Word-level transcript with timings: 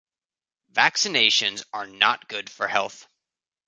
Vaccinations 0.73 1.63
are 1.71 1.85
not 1.85 2.27
good 2.27 2.49
for 2.49 2.67
health. 2.67 3.07